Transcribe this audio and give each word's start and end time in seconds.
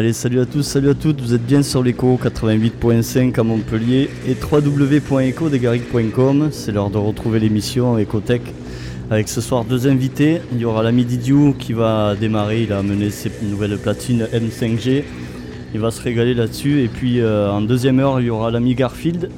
Allez, 0.00 0.14
salut 0.14 0.40
à 0.40 0.46
tous, 0.46 0.62
salut 0.62 0.88
à 0.88 0.94
toutes, 0.94 1.20
vous 1.20 1.34
êtes 1.34 1.44
bien 1.44 1.62
sur 1.62 1.82
l'écho 1.82 2.18
88.5 2.24 3.38
à 3.38 3.42
Montpellier 3.42 4.08
et 4.26 4.34
www.ecodegaric.com. 4.34 6.48
C'est 6.52 6.72
l'heure 6.72 6.88
de 6.88 6.96
retrouver 6.96 7.38
l'émission 7.38 7.98
Ecotech 7.98 8.40
avec 9.10 9.28
ce 9.28 9.42
soir 9.42 9.66
deux 9.66 9.88
invités. 9.88 10.40
Il 10.54 10.58
y 10.58 10.64
aura 10.64 10.82
l'ami 10.82 11.04
Didiou 11.04 11.52
qui 11.52 11.74
va 11.74 12.16
démarrer, 12.18 12.62
il 12.62 12.72
a 12.72 12.78
amené 12.78 13.10
ses 13.10 13.30
nouvelles 13.42 13.76
platines 13.76 14.26
M5G. 14.32 15.04
Il 15.74 15.80
va 15.80 15.90
se 15.90 16.00
régaler 16.00 16.32
là-dessus. 16.32 16.80
Et 16.80 16.88
puis 16.88 17.20
euh, 17.20 17.50
en 17.50 17.60
deuxième 17.60 18.00
heure, 18.00 18.22
il 18.22 18.28
y 18.28 18.30
aura 18.30 18.50
l'ami 18.50 18.74
Garfield 18.74 19.28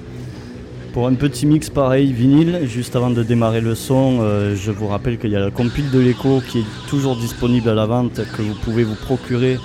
pour 0.92 1.08
un 1.08 1.14
petit 1.14 1.44
mix 1.44 1.70
pareil, 1.70 2.12
vinyle. 2.12 2.60
Juste 2.66 2.94
avant 2.94 3.10
de 3.10 3.24
démarrer 3.24 3.62
le 3.62 3.74
son, 3.74 4.18
euh, 4.20 4.54
je 4.54 4.70
vous 4.70 4.86
rappelle 4.86 5.18
qu'il 5.18 5.32
y 5.32 5.36
a 5.36 5.40
la 5.40 5.50
compile 5.50 5.90
de 5.90 5.98
l'écho 5.98 6.40
qui 6.40 6.60
est 6.60 6.66
toujours 6.88 7.16
disponible 7.16 7.68
à 7.68 7.74
la 7.74 7.86
vente, 7.86 8.20
que 8.36 8.42
vous 8.42 8.54
pouvez 8.54 8.84
vous 8.84 8.94
procurer 8.94 9.58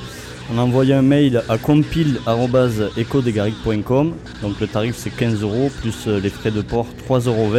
en 0.52 0.58
envoyant 0.58 0.98
un 1.00 1.02
mail 1.02 1.42
à 1.50 1.58
compile.ecodegaric.com. 1.58 4.14
Donc 4.42 4.60
le 4.60 4.68
tarif 4.68 4.96
c'est 4.98 5.10
15 5.10 5.42
euros 5.42 5.72
plus 5.82 5.96
euh, 6.08 6.20
les 6.20 6.30
frais 6.30 6.52
de 6.52 6.62
port 6.62 6.86
3,20 7.10 7.28
euros. 7.28 7.52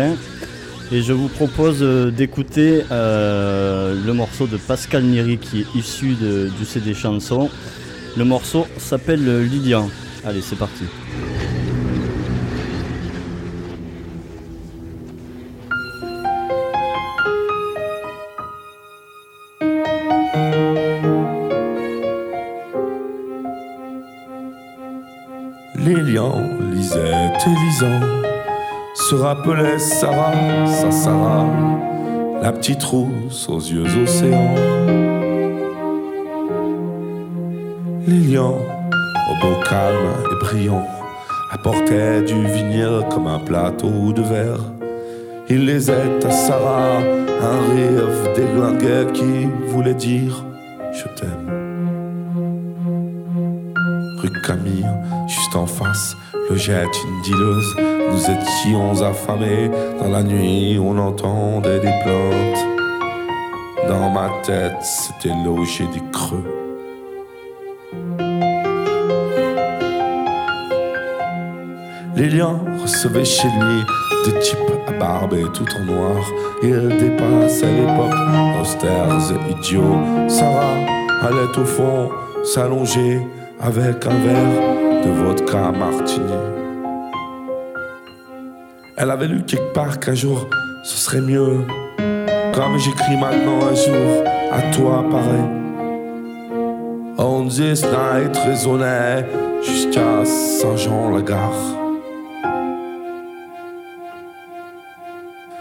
Et 0.90 1.02
je 1.02 1.12
vous 1.12 1.28
propose 1.28 1.82
euh, 1.82 2.10
d'écouter 2.10 2.82
euh, 2.90 3.94
le 4.04 4.12
morceau 4.14 4.46
de 4.46 4.56
Pascal 4.56 5.04
Niri 5.04 5.36
qui 5.38 5.60
est 5.60 5.66
issu 5.74 6.14
du 6.14 6.64
CD 6.64 6.94
chanson. 6.94 7.50
Le 8.16 8.24
morceau 8.24 8.66
s'appelle 8.78 9.44
Lilian. 9.44 9.90
Allez, 10.24 10.40
c'est 10.40 10.58
parti. 10.58 10.84
Sarah, 29.78 30.66
sa 30.66 30.90
Sarah, 30.90 31.46
la 32.42 32.52
petite 32.52 32.82
rousse 32.82 33.48
aux 33.48 33.58
yeux 33.58 33.86
océans. 34.02 34.54
Lilian, 38.06 38.58
au 39.30 39.40
beau 39.40 39.56
calme 39.66 40.12
et 40.30 40.44
brillant, 40.44 40.86
apportait 41.50 42.20
du 42.20 42.46
vinyle 42.46 43.00
comme 43.10 43.26
un 43.26 43.38
plateau 43.38 44.12
de 44.12 44.20
verre. 44.20 44.60
Il 45.48 45.64
les 45.64 45.90
aide 45.90 46.26
à 46.26 46.30
Sarah, 46.30 46.98
un 46.98 47.74
rêve 47.74 48.34
déglingué 48.36 49.10
qui 49.14 49.48
voulait 49.68 49.94
dire 49.94 50.44
je 50.92 51.04
t'aime. 51.18 51.48
Rue 54.20 54.42
Camille, 54.46 54.86
juste 55.26 55.56
en 55.56 55.66
face, 55.66 56.14
logette 56.48 57.04
une 57.04 57.22
dealeuse. 57.22 57.76
Nous 58.10 58.22
étions 58.22 59.02
affamés. 59.02 59.70
Dans 60.00 60.08
la 60.08 60.22
nuit, 60.22 60.78
on 60.80 60.96
entendait 60.98 61.80
des 61.80 61.92
plaintes. 62.02 62.66
Dans 63.88 64.10
ma 64.10 64.30
tête, 64.42 64.76
c'était 64.82 65.34
logé 65.44 65.84
des 65.92 66.02
creux. 66.12 66.44
Lilian 72.16 72.60
recevait 72.82 73.24
chez 73.24 73.48
lui 73.48 73.84
des 74.24 74.38
types 74.40 74.58
à 74.88 74.92
barbe 74.92 75.34
et 75.34 75.44
tout 75.52 75.66
en 75.80 75.84
noir. 75.84 76.16
Il 76.62 76.88
dépassait 76.98 77.72
l'époque, 77.72 78.14
austères 78.60 79.30
et 79.30 79.52
idiots. 79.52 79.98
Sarah 80.26 80.74
allait 81.22 81.58
au 81.58 81.64
fond 81.64 82.10
s'allonger 82.42 83.20
avec 83.60 84.04
un 84.06 84.18
verre 84.18 84.87
de 85.08 85.12
vodka 85.12 85.72
martini. 85.72 86.32
Elle 88.96 89.10
avait 89.10 89.28
lu 89.28 89.42
quelque 89.44 89.72
part 89.72 89.98
qu'un 90.00 90.14
jour 90.14 90.46
ce 90.84 90.96
serait 90.96 91.20
mieux. 91.20 91.58
Comme 92.54 92.78
j'écris 92.78 93.16
maintenant 93.16 93.60
un 93.70 93.74
jour, 93.74 94.24
à 94.50 94.62
toi 94.74 95.04
pareil. 95.10 95.48
On 97.18 97.46
this 97.48 97.82
night 97.84 98.36
résonnait 98.36 99.26
jusqu'à 99.62 100.24
Saint-Jean-la-Gare. 100.24 101.76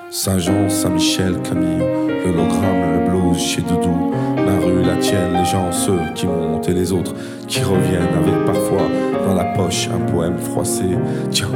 Saint-Jean, 0.09 0.69
Saint-Michel, 0.69 1.41
Camille, 1.43 1.83
l'hologramme, 2.25 2.81
le 2.93 3.06
chez 3.33 3.61
Doudou, 3.61 4.13
la 4.37 4.65
rue, 4.65 4.83
la 4.83 4.95
tienne, 4.97 5.33
les 5.37 5.45
gens, 5.45 5.71
ceux 5.71 5.99
qui 6.15 6.25
montent 6.25 6.67
et 6.69 6.73
les 6.73 6.91
autres 6.91 7.13
qui 7.47 7.61
reviennent 7.61 8.15
avec 8.21 8.45
parfois 8.45 8.87
dans 9.25 9.33
la 9.33 9.45
poche 9.55 9.89
un 9.93 9.99
poème 10.11 10.37
froissé. 10.37 10.85
Tiens, 11.31 11.51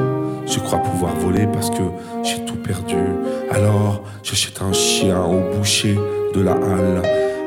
je 0.46 0.60
crois 0.60 0.80
pouvoir 0.80 1.14
voler 1.16 1.48
parce 1.52 1.70
que 1.70 1.84
j'ai 2.24 2.44
tout 2.46 2.58
perdu. 2.58 2.98
Alors, 3.52 4.04
j'achète 4.24 4.62
un 4.62 4.74
chien 4.74 5.22
au 5.24 5.58
boucher 5.58 5.98
de 6.34 6.42
la 6.42 6.54
halle. 6.54 7.02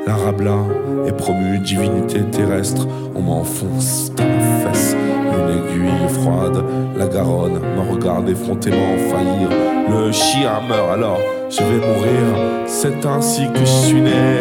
L'arabla 0.07 0.59
est 1.07 1.17
promu 1.17 1.59
divinité 1.59 2.21
terrestre. 2.31 2.87
On 3.15 3.21
m'enfonce 3.21 4.13
dans 4.17 4.25
la 4.25 4.71
fesse 4.71 4.97
une 5.35 5.59
aiguille 5.59 6.09
froide. 6.09 6.65
La 6.97 7.07
Garonne 7.07 7.59
me 7.59 7.93
regarde 7.93 8.29
effrontément 8.29 8.97
faillir. 9.11 9.49
Le 9.91 10.13
chien 10.13 10.61
meurt 10.69 10.91
alors, 10.91 11.21
je 11.57 11.63
vais 11.63 11.87
mourir. 11.87 12.67
C'est 12.67 13.07
ainsi 13.07 13.49
que 13.53 13.61
je 13.61 13.65
suis 13.65 14.01
né. 14.01 14.41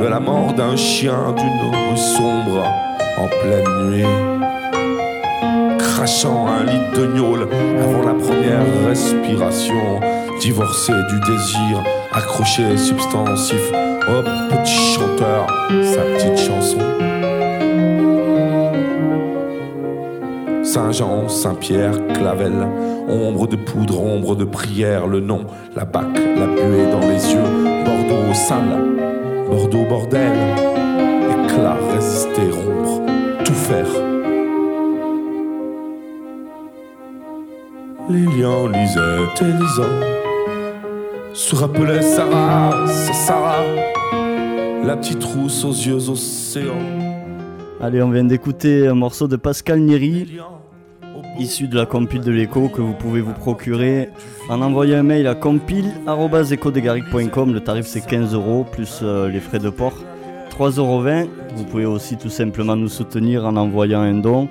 De 0.00 0.06
la 0.06 0.20
mort 0.20 0.52
d'un 0.52 0.76
chien 0.76 1.34
d'une 1.36 1.70
rue 1.70 1.96
sombre 1.96 2.64
en 3.18 3.28
pleine 3.28 3.90
nuit. 3.90 4.04
Crachant 5.78 6.46
un 6.46 6.64
litre 6.64 7.00
de 7.00 7.06
gnôle 7.06 7.48
avant 7.82 8.02
la 8.02 8.14
première 8.14 8.66
respiration. 8.86 10.00
Divorcé 10.40 10.92
du 10.92 11.20
désir, 11.20 11.82
accroché 12.12 12.76
substantif. 12.76 13.72
Oh 14.08 14.22
petit 14.50 14.94
chanteur, 14.94 15.46
sa 15.82 16.02
petite 16.02 16.38
chanson. 16.38 16.78
Saint-Jean, 20.62 21.28
Saint-Pierre, 21.28 21.94
Clavel, 22.12 22.68
ombre 23.08 23.46
de 23.46 23.56
poudre, 23.56 24.00
ombre 24.00 24.36
de 24.36 24.44
prière, 24.44 25.06
le 25.06 25.20
nom, 25.20 25.46
la 25.74 25.84
bac, 25.84 26.06
la 26.14 26.46
buée 26.46 26.90
dans 26.90 27.00
les 27.00 27.32
yeux, 27.32 27.84
Bordeaux 27.84 28.34
sale, 28.34 29.46
Bordeaux 29.48 29.84
bordel, 29.88 30.32
éclat, 31.30 31.76
résister, 31.92 32.50
rompre, 32.50 33.02
tout 33.44 33.54
faire. 33.54 33.86
Lilian, 38.08 38.68
Lisette 38.68 39.42
et 39.42 39.52
Lisan 39.60 40.16
se 41.32 41.54
rappelaient 41.54 42.02
Sarah, 42.02 42.86
c'est 42.86 43.12
Sarah, 43.12 43.62
la 44.84 44.96
petite 44.96 45.22
rousse 45.22 45.64
aux 45.64 45.72
yeux 45.72 46.08
océans. 46.08 46.72
Allez, 47.80 48.02
on 48.02 48.10
vient 48.10 48.24
d'écouter 48.24 48.86
un 48.88 48.94
morceau 48.94 49.28
de 49.28 49.36
Pascal 49.36 49.80
Neri, 49.80 50.38
issu 51.38 51.68
de 51.68 51.76
la 51.76 51.84
compile 51.86 52.22
de 52.22 52.30
l'écho 52.30 52.68
que 52.68 52.80
vous 52.80 52.94
pouvez 52.94 53.20
vous 53.20 53.32
procurer 53.32 54.10
en 54.48 54.62
envoyant 54.62 54.98
un 54.98 55.02
mail 55.02 55.26
à 55.26 55.34
compile.ecodegaric.com. 55.34 57.52
Le 57.52 57.60
tarif 57.60 57.86
c'est 57.86 58.06
15 58.06 58.32
euros 58.34 58.64
plus 58.70 59.00
euh, 59.02 59.28
les 59.28 59.40
frais 59.40 59.58
de 59.58 59.70
port 59.70 59.94
3,20 60.50 60.78
euros. 60.78 61.02
Vous 61.54 61.64
pouvez 61.64 61.84
aussi 61.84 62.16
tout 62.16 62.30
simplement 62.30 62.76
nous 62.76 62.88
soutenir 62.88 63.44
en 63.44 63.56
envoyant 63.56 64.00
un 64.00 64.14
don 64.14 64.48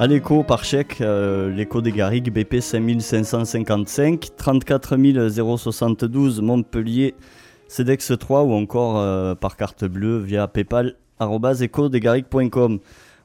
à 0.00 0.08
l'écho 0.08 0.42
par 0.42 0.64
chèque, 0.64 1.00
euh, 1.00 1.54
l'écho 1.54 1.80
des 1.80 1.92
Garrigues, 1.92 2.32
BP 2.32 2.58
5555, 2.60 4.30
34 4.36 4.96
072 5.56 6.42
Montpellier, 6.42 7.14
CEDEX 7.68 8.14
3 8.18 8.42
ou 8.42 8.54
encore 8.54 8.98
euh, 8.98 9.36
par 9.36 9.56
carte 9.56 9.84
bleue 9.84 10.18
via 10.18 10.48
PayPal 10.48 10.96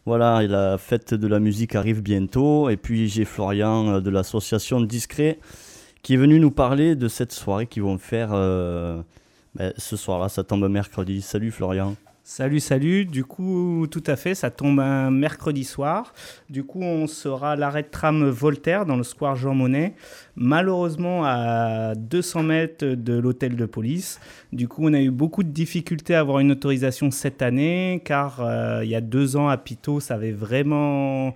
Voilà, 0.10 0.42
la 0.48 0.80
fête 0.80 1.14
de 1.14 1.28
la 1.28 1.40
musique 1.40 1.76
arrive 1.76 2.02
bientôt. 2.02 2.72
Et 2.72 2.78
puis 2.78 3.08
j'ai 3.08 3.26
Florian 3.26 3.88
euh, 3.90 4.00
de 4.02 4.10
l'association 4.10 4.82
Discret 4.82 5.38
qui 6.02 6.16
est 6.16 6.18
venu 6.18 6.40
nous 6.40 6.50
parler 6.50 6.96
de 6.96 7.08
cette 7.08 7.32
soirée 7.32 7.68
qu'ils 7.68 7.84
vont 7.84 8.00
faire 8.00 8.30
euh, 8.34 9.04
ben, 9.54 9.72
ce 9.78 9.96
soir-là. 9.96 10.28
Ça 10.28 10.44
tombe 10.44 10.68
mercredi. 10.68 11.22
Salut 11.22 11.52
Florian. 11.52 11.96
Salut, 12.32 12.60
salut. 12.60 13.06
Du 13.06 13.26
coup, 13.26 13.88
tout 13.90 14.04
à 14.06 14.16
fait, 14.16 14.36
ça 14.36 14.52
tombe 14.52 14.80
un 14.80 15.10
mercredi 15.10 15.64
soir. 15.64 16.14
Du 16.48 16.64
coup, 16.64 16.80
on 16.80 17.08
sera 17.08 17.54
à 17.54 17.56
l'arrêt 17.56 17.82
de 17.82 17.88
tram 17.88 18.30
Voltaire 18.30 18.86
dans 18.86 18.98
le 18.98 19.02
square 19.02 19.36
Jean 19.36 19.56
Monnet, 19.56 19.96
malheureusement 20.36 21.24
à 21.26 21.96
200 21.96 22.44
mètres 22.44 22.86
de 22.86 23.18
l'hôtel 23.18 23.56
de 23.56 23.66
police. 23.66 24.20
Du 24.54 24.68
coup, 24.68 24.84
on 24.86 24.94
a 24.94 25.02
eu 25.02 25.10
beaucoup 25.10 25.42
de 25.42 25.50
difficultés 25.50 26.14
à 26.14 26.20
avoir 26.20 26.38
une 26.38 26.52
autorisation 26.52 27.10
cette 27.10 27.42
année, 27.42 28.00
car 28.06 28.42
euh, 28.42 28.82
il 28.84 28.92
y 28.92 28.96
a 28.96 29.02
deux 29.02 29.36
ans 29.36 29.50
à 29.50 29.58
Pito, 29.58 30.00
ça 30.00 30.14
avait 30.14 30.32
vraiment 30.32 31.34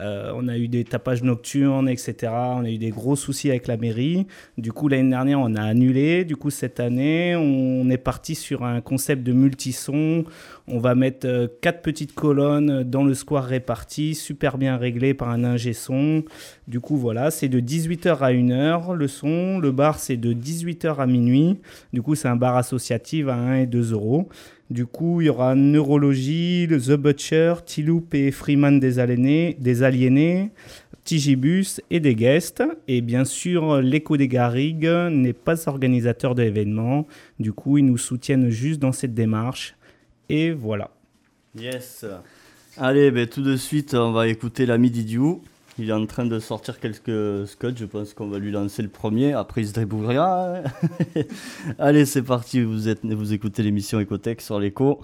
Euh, 0.00 0.32
on 0.34 0.48
a 0.48 0.56
eu 0.56 0.68
des 0.68 0.84
tapages 0.84 1.22
nocturnes, 1.22 1.88
etc. 1.88 2.32
On 2.32 2.64
a 2.64 2.70
eu 2.70 2.78
des 2.78 2.90
gros 2.90 3.16
soucis 3.16 3.50
avec 3.50 3.66
la 3.66 3.76
mairie. 3.76 4.26
Du 4.58 4.72
coup, 4.72 4.88
l'année 4.88 5.10
dernière, 5.10 5.40
on 5.40 5.54
a 5.54 5.62
annulé. 5.62 6.24
Du 6.24 6.36
coup, 6.36 6.50
cette 6.50 6.80
année, 6.80 7.36
on 7.36 7.88
est 7.90 7.98
parti 7.98 8.34
sur 8.34 8.64
un 8.64 8.80
concept 8.80 9.22
de 9.22 9.32
multison. 9.32 10.24
On 10.68 10.78
va 10.78 10.94
mettre 10.94 11.26
euh, 11.26 11.48
quatre 11.60 11.82
petites 11.82 12.14
colonnes 12.14 12.84
dans 12.84 13.04
le 13.04 13.14
square 13.14 13.44
réparti, 13.44 14.14
super 14.14 14.56
bien 14.56 14.76
réglé 14.76 15.14
par 15.14 15.30
un 15.30 15.44
ingé 15.44 15.72
son. 15.72 16.24
Du 16.68 16.80
coup, 16.80 16.96
voilà, 16.96 17.30
c'est 17.30 17.48
de 17.48 17.60
18h 17.60 18.18
à 18.18 18.32
1h 18.32 18.94
le 18.94 19.08
son. 19.08 19.58
Le 19.58 19.72
bar, 19.72 19.98
c'est 19.98 20.16
de 20.16 20.32
18h 20.32 20.96
à 20.96 21.06
minuit. 21.06 21.58
Du 21.92 22.02
coup, 22.02 22.14
c'est 22.14 22.28
un 22.28 22.36
bar 22.36 22.56
associatif 22.56 23.28
à 23.28 23.34
1 23.34 23.54
et 23.56 23.66
2 23.66 23.92
euros. 23.92 24.28
Du 24.70 24.86
coup, 24.86 25.20
il 25.20 25.26
y 25.26 25.28
aura 25.28 25.56
Neurologie, 25.56 26.68
The 26.68 26.92
Butcher, 26.92 27.54
Tiloup 27.66 28.06
et 28.12 28.30
Freeman 28.30 28.78
des 28.78 29.00
Aliénés, 29.00 29.56
des 29.58 29.82
aliénés 29.82 30.50
Tigibus 31.04 31.80
et 31.90 31.98
des 31.98 32.14
guests. 32.14 32.62
Et 32.86 33.00
bien 33.00 33.24
sûr, 33.24 33.80
l'Écho 33.80 34.16
des 34.16 34.28
Garrigues 34.28 34.88
n'est 35.10 35.32
pas 35.32 35.68
organisateur 35.68 36.36
de 36.36 36.42
l'événement. 36.42 37.08
Du 37.40 37.52
coup, 37.52 37.78
ils 37.78 37.84
nous 37.84 37.98
soutiennent 37.98 38.50
juste 38.50 38.78
dans 38.78 38.92
cette 38.92 39.14
démarche. 39.14 39.74
Et 40.28 40.52
voilà. 40.52 40.90
Yes. 41.58 42.06
Allez, 42.76 43.10
ben, 43.10 43.26
tout 43.26 43.42
de 43.42 43.56
suite, 43.56 43.94
on 43.94 44.12
va 44.12 44.28
écouter 44.28 44.66
l'ami 44.66 44.90
Didiou. 44.90 45.42
Il 45.80 45.88
est 45.88 45.94
en 45.94 46.04
train 46.04 46.26
de 46.26 46.38
sortir 46.38 46.78
quelques 46.78 47.48
scuds. 47.48 47.72
Je 47.74 47.86
pense 47.86 48.12
qu'on 48.12 48.28
va 48.28 48.38
lui 48.38 48.50
lancer 48.50 48.82
le 48.82 48.90
premier. 48.90 49.32
Après, 49.32 49.62
il 49.62 49.68
se 49.68 49.72
débrouillera. 49.72 50.56
Allez, 51.78 52.04
c'est 52.04 52.20
parti. 52.20 52.60
Vous, 52.60 52.86
êtes, 52.86 53.02
vous 53.02 53.32
écoutez 53.32 53.62
l'émission 53.62 53.98
Ecotech 53.98 54.42
sur 54.42 54.60
l'écho. 54.60 55.00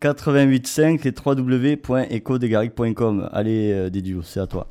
88.5 0.00 1.04
et 1.06 1.12
www.ecodegaric.com. 1.12 3.28
Allez, 3.32 3.72
euh, 3.72 3.90
Didiou, 3.90 4.22
c'est 4.22 4.38
à 4.38 4.46
toi. 4.46 4.68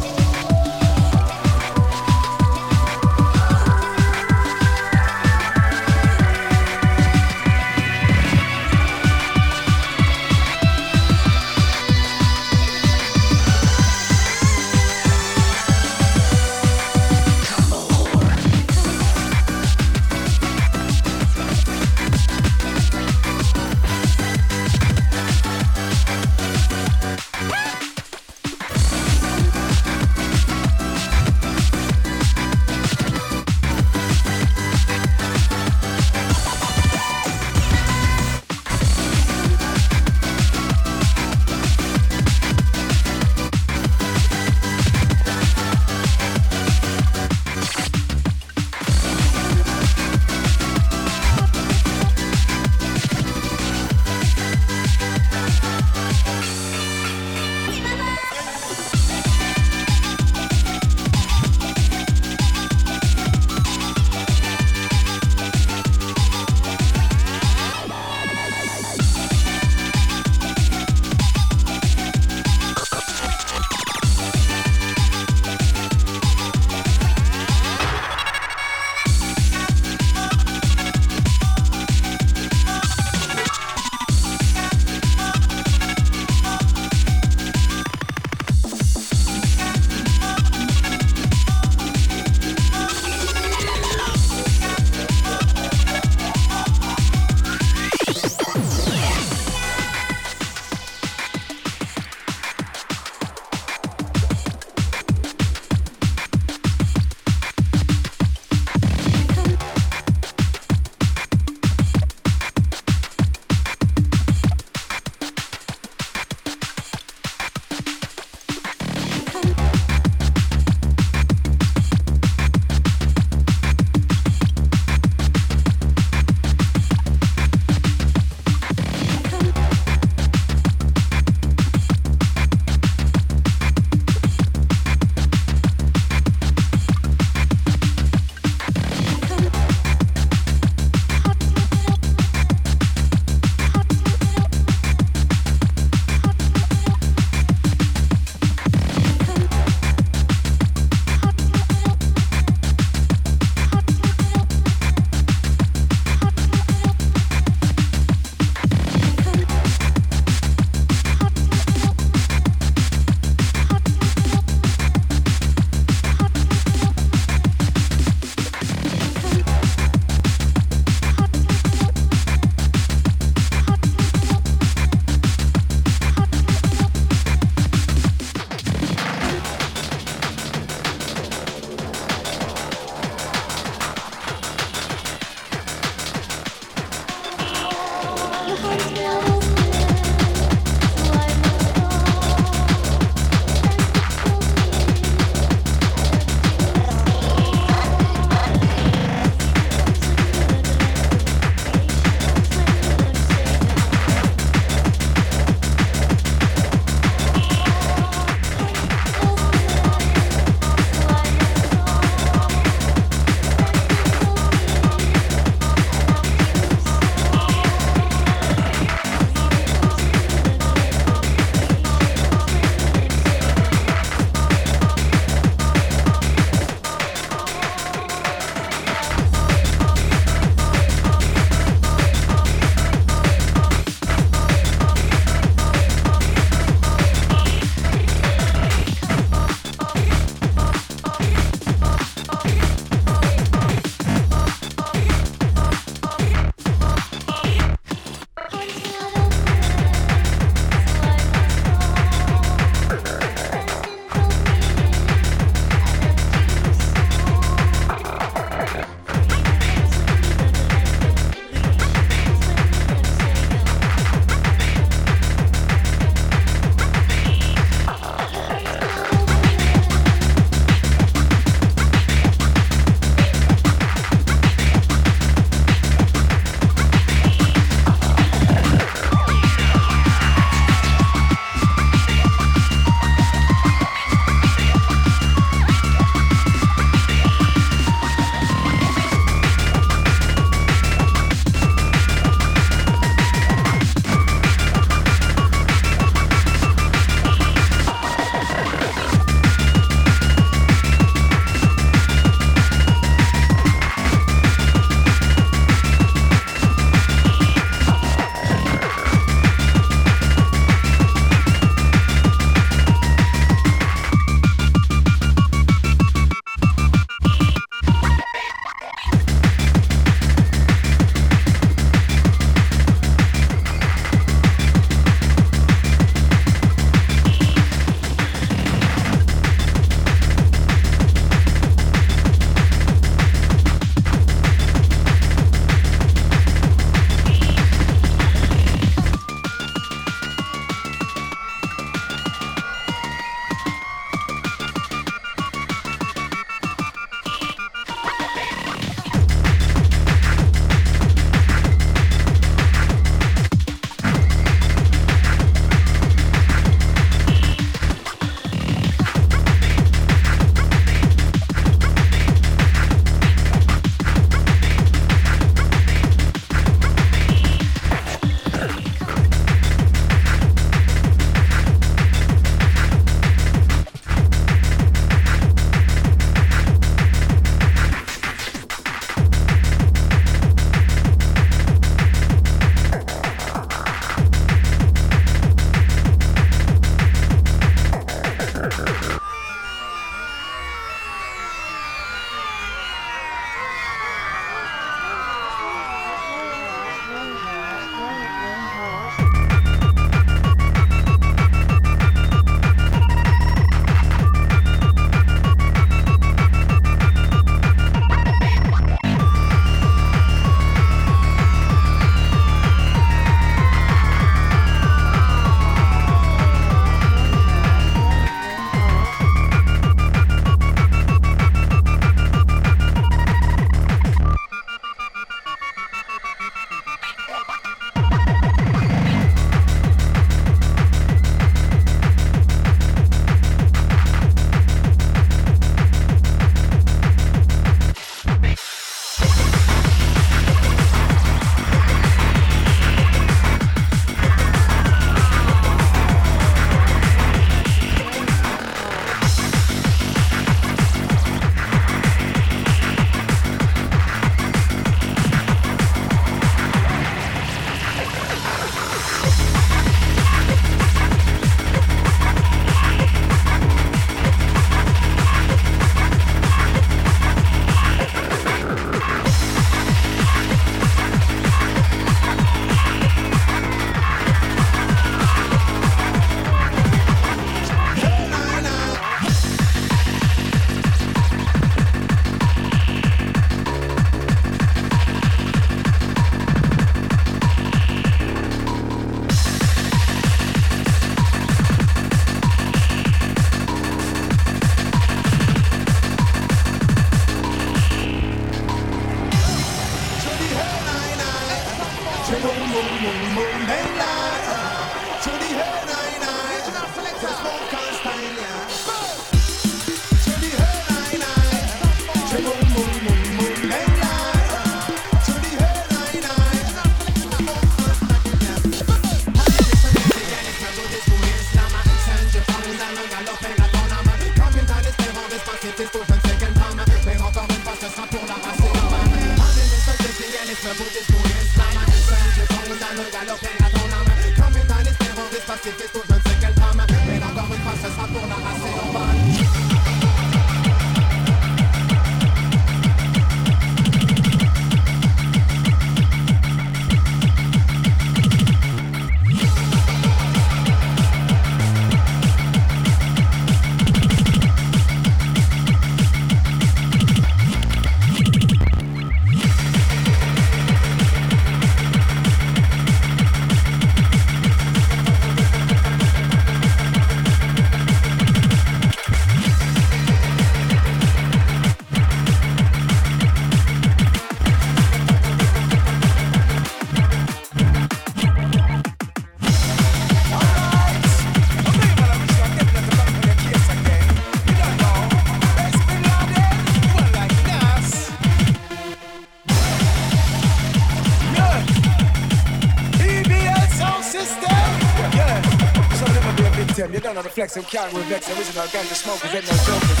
Flex 597.46 597.56
and 597.56 597.66
count 597.66 597.92
with 597.92 598.04
vex. 598.06 598.28
Original 598.28 598.66
ganja 598.66 598.94
smokers 598.94 599.34
ain't 599.34 599.46
no 599.46 599.54
jokers. 599.66 600.00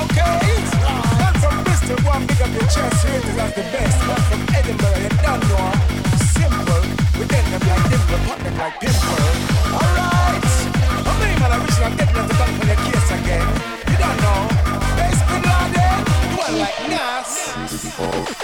Okay, 0.00 0.40
I'm 0.88 1.34
from 1.40 1.64
Bristol, 1.64 1.98
one 2.08 2.26
big 2.26 2.40
up 2.40 2.52
your 2.52 2.68
chest. 2.68 3.04
Is 3.04 3.36
as 3.36 3.54
the 3.54 3.62
best. 3.72 3.98
One 4.08 4.22
from 4.28 4.42
Edinburgh, 4.54 5.08
don't 5.24 5.42
know. 5.50 5.72
Simple, 6.36 6.82
we 7.18 7.24
get 7.26 7.44
them 7.50 7.62
like 7.68 7.84
dimple, 7.90 8.20
pop 8.26 8.40
like 8.60 8.76
pimple. 8.80 9.28
Alright, 9.76 10.44
I'm 11.08 11.16
mean, 11.20 11.36
man, 11.40 11.52
original 11.60 11.92
getting 11.98 12.16
at 12.16 12.26
the 12.28 12.34
back 12.40 12.52
for 12.58 12.66
your 12.66 12.80
case 12.86 13.10
again. 13.18 13.46
You 13.90 13.96
don't 14.00 14.18
know. 14.24 14.40
Base 14.96 15.22
Bin 15.28 15.42
Laden, 15.50 16.00
well 16.36 16.54
like 16.64 16.78
Nas. 16.88 18.39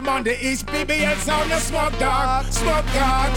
them 0.00 0.08
on 0.08 0.22
the 0.22 0.46
east. 0.46 0.66
BBS 0.66 1.28
on 1.32 1.48
the 1.48 1.58
smoke 1.58 1.98
dog, 1.98 2.46
smoke 2.52 2.86
dog, 2.94 3.36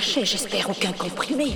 j'espère 0.00 0.70
aucun 0.70 0.92
comprimé. 0.92 1.54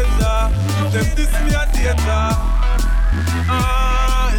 danger. 0.00 0.38
Them 0.90 1.08
this 1.16 1.32
me 1.44 1.52
a 1.54 1.64
danger. 1.72 2.24
I, 3.48 4.32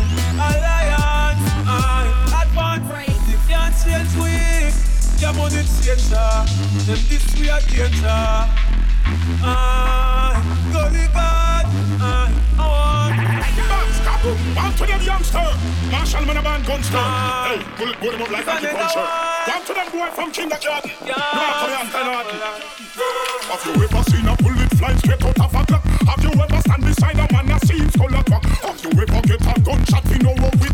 alliance, 0.50 1.46
I, 1.68 2.06
advance. 2.42 3.26
You 3.30 3.40
can't 3.48 3.74
change 3.78 4.14
we. 4.18 4.34
Your 5.22 5.34
money 5.34 5.64
changer. 5.82 6.32
Them 6.86 7.00
this 7.10 7.26
me 7.40 7.48
a 7.50 7.60
danger. 7.62 8.22
I, 9.44 10.42
go 10.74 10.82
to 10.90 11.06
God. 11.14 11.66
I, 12.02 12.34
I 12.58 12.66
want. 12.68 13.14
Stop 14.02 14.22
them. 14.24 14.38
Bump 14.56 14.76
to 14.78 14.86
them 14.86 15.02
youngster. 15.02 15.48
Marshall 15.92 16.26
man 16.26 16.38
a 16.38 16.42
band 16.42 16.66
gunster. 16.66 16.98
Hey, 16.98 17.62
bullet 17.78 18.00
go 18.02 18.12
them 18.12 18.22
up 18.22 18.32
like 18.32 18.48
a 18.48 18.50
puncher. 18.50 19.08
Bump 19.48 19.66
to 19.66 19.74
them 19.74 19.92
boy 19.92 20.10
from 20.16 20.32
King 20.32 20.52
of 20.52 20.62
Garden. 20.62 20.92
Yeah. 21.06 21.14
Come 21.14 21.40
on. 21.42 21.88
Come 21.92 22.08
on. 22.10 22.26
Penarden. 22.26 22.82
Have 23.52 23.66
you 23.66 23.84
ever 23.84 24.04
seen 24.10 24.28
a 24.28 24.41
flying 24.82 24.98
straight 24.98 25.24
out 25.24 25.40
of 25.40 25.54
a 25.54 25.66
clock. 25.66 25.84
Have 26.10 26.24
you 26.24 26.32
ever 26.42 26.62
stand 26.62 26.84
beside 26.84 27.20
a 27.20 27.28
man 27.32 27.46
that 27.48 27.62
seems 27.68 27.96
full? 27.96 28.10
Have 28.10 28.84
you 28.84 28.90
ever 29.02 29.22
get 29.28 29.42
a 29.42 29.62
gunshot? 29.62 30.04
We 30.10 30.18
know 30.18 30.34
what 30.42 30.56
we 30.60 30.71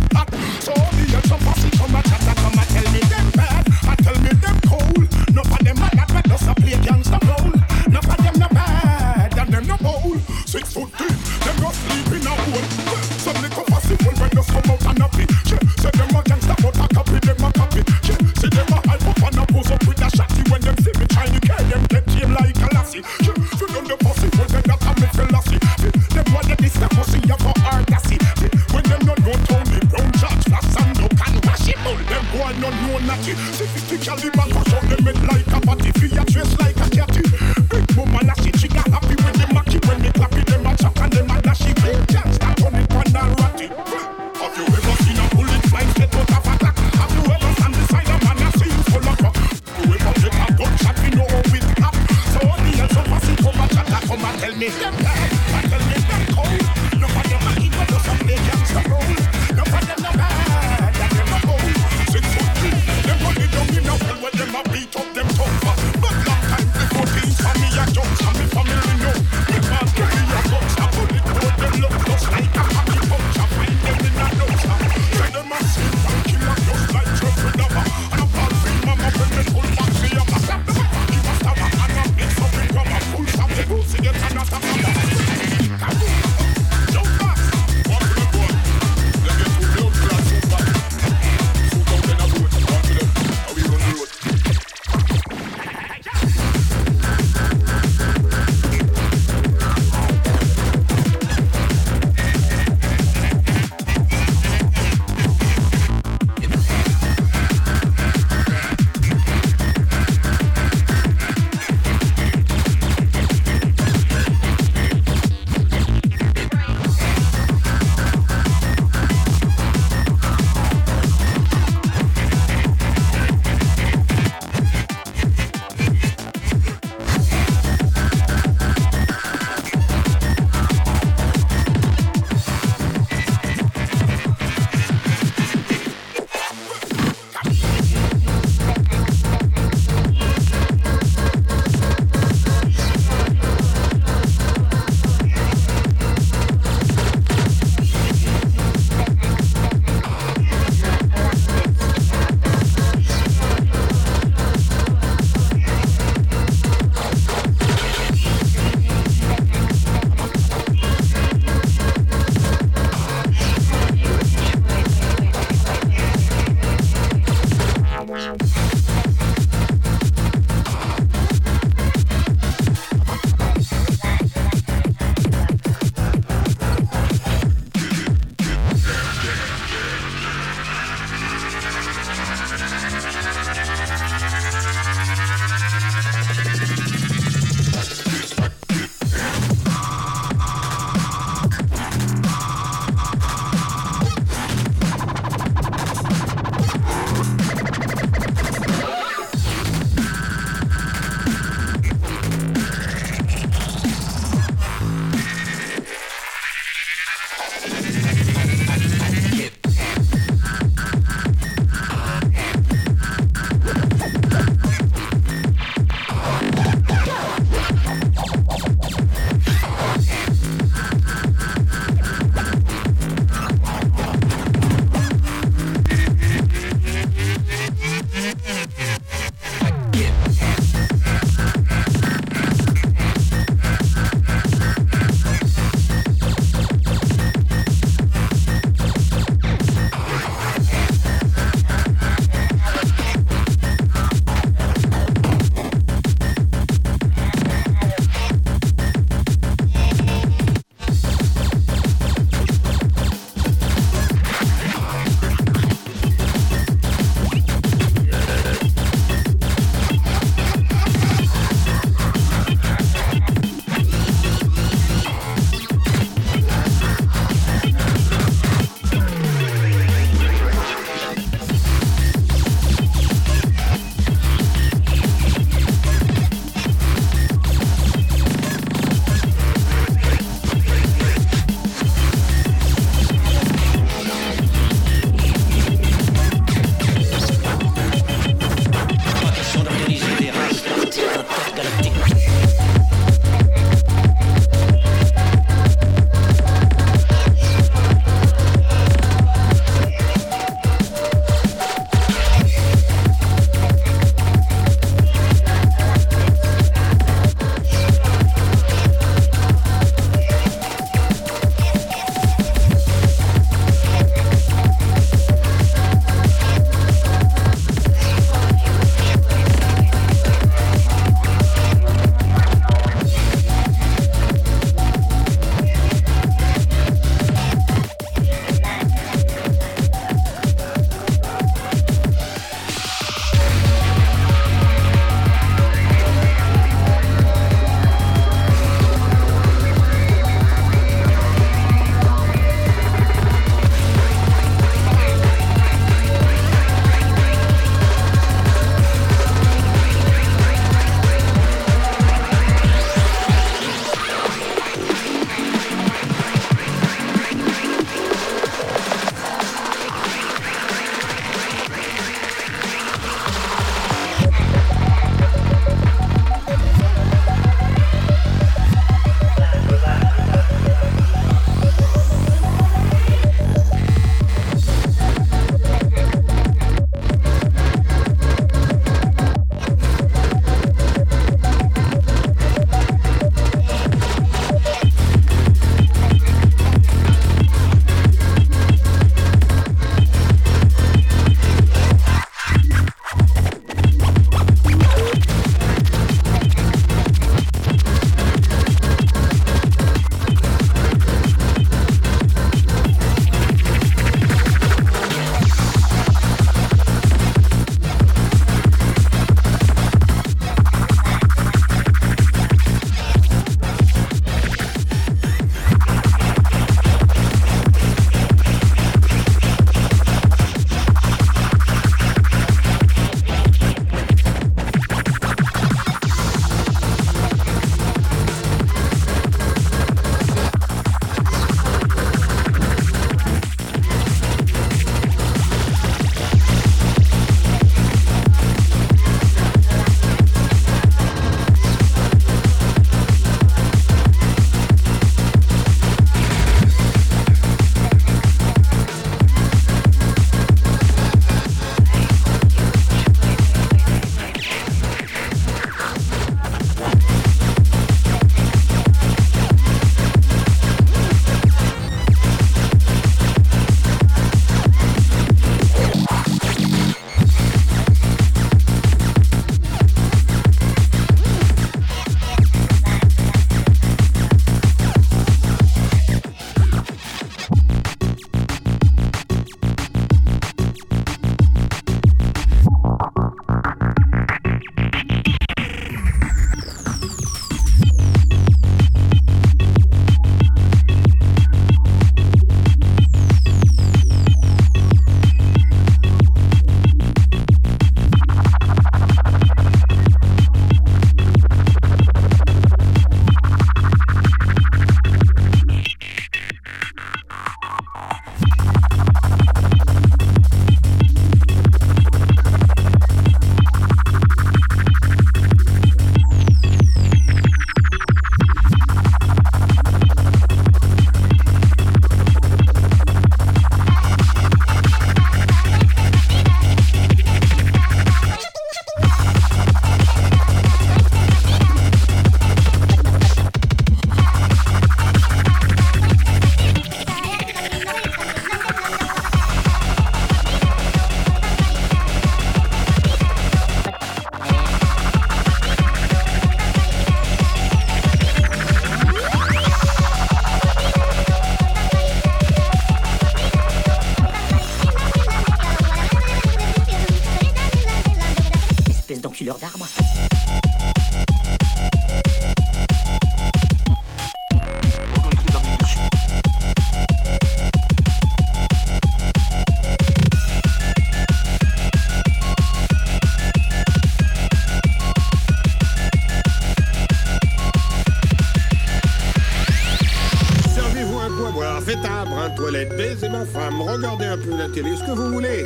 télé, 584.81 584.95
ce 584.95 585.03
que 585.03 585.11
vous 585.11 585.29
voulez. 585.31 585.65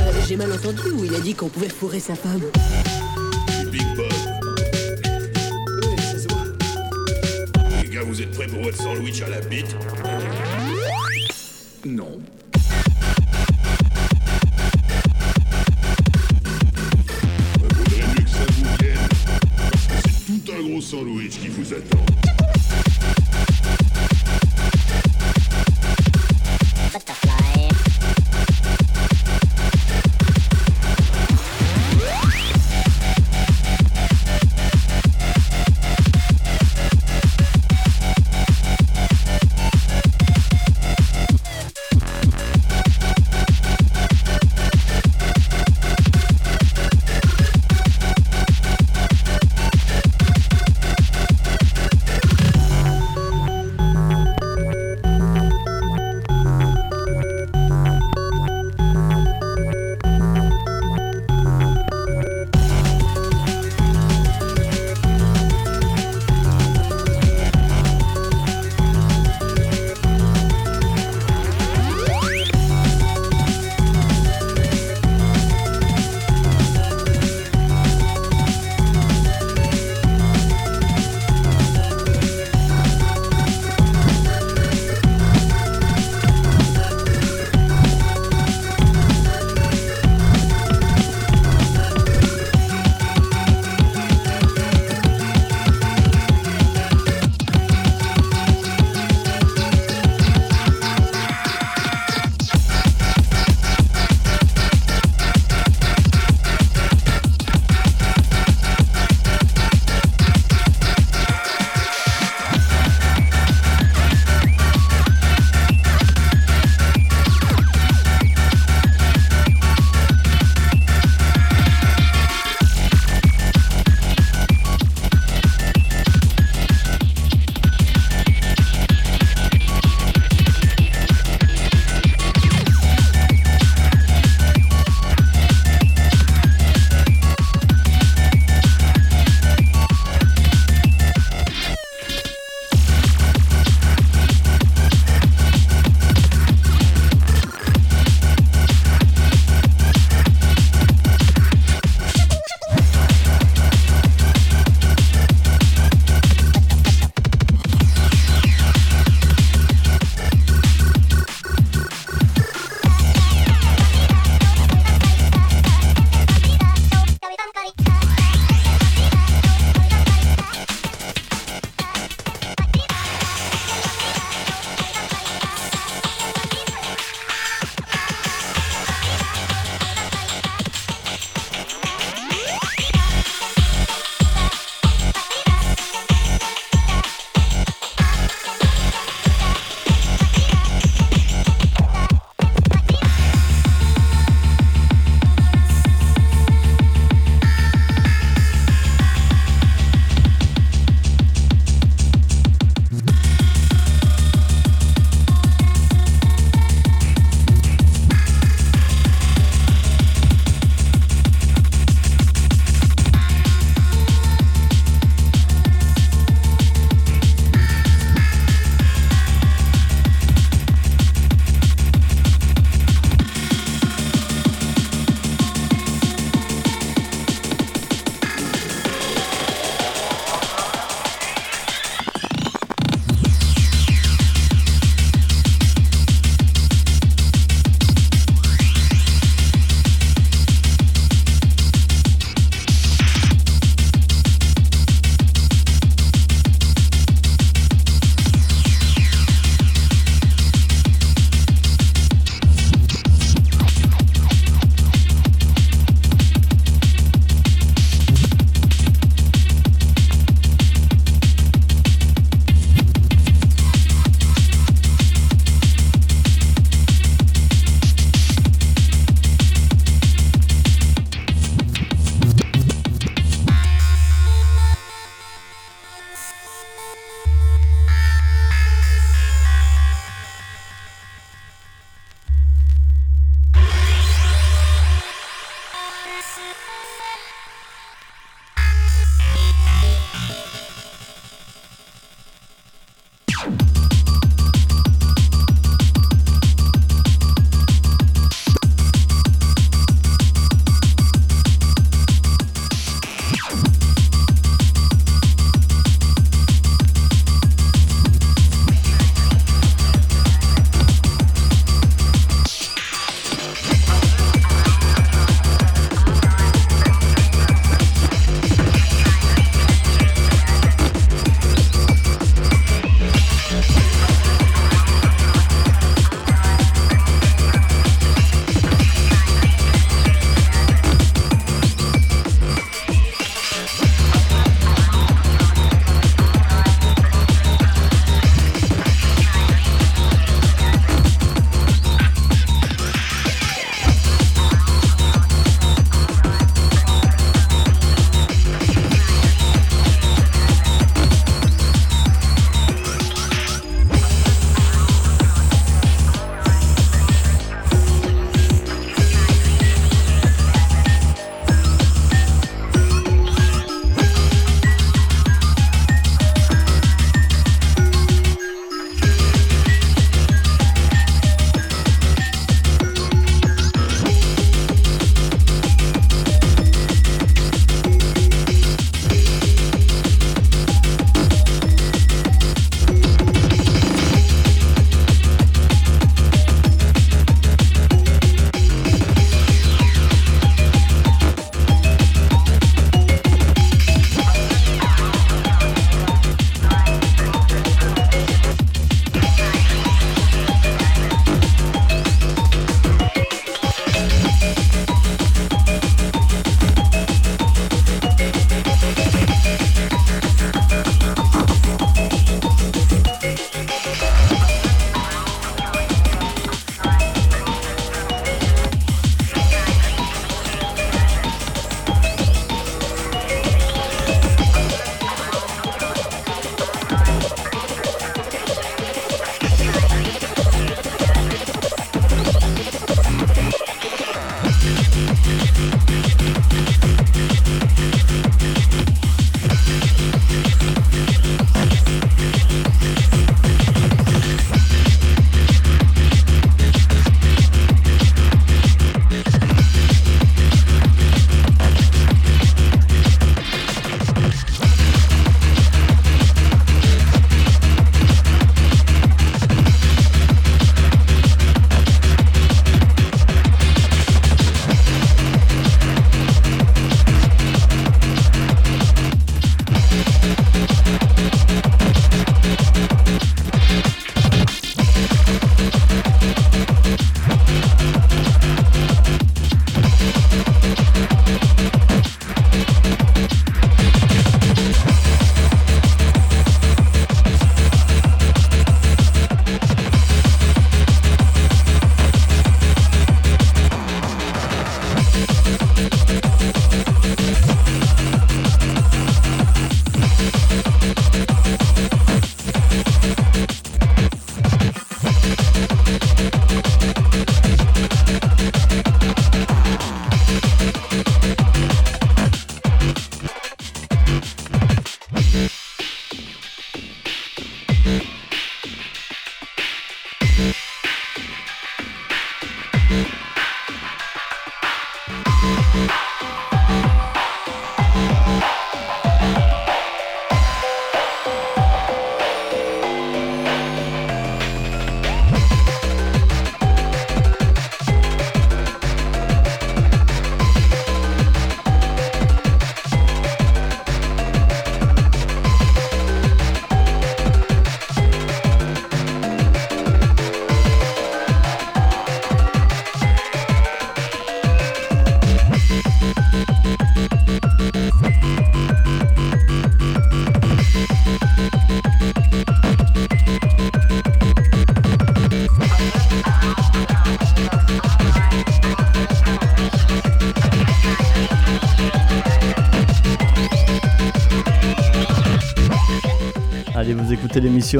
Euh, 0.00 0.12
j'ai 0.26 0.36
mal 0.36 0.52
entendu 0.52 0.90
où 0.92 1.04
il 1.04 1.14
a 1.14 1.20
dit 1.20 1.34
qu'on 1.34 1.48
pouvait 1.48 1.68
fourrer 1.68 2.00
sa 2.00 2.14
femme. 2.14 2.42